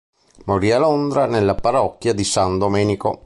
Morì 0.45 0.71
a 0.71 0.79
Londra, 0.79 1.27
nella 1.27 1.53
parrocchia 1.53 2.11
di 2.13 2.23
San 2.23 2.57
Domenico. 2.57 3.19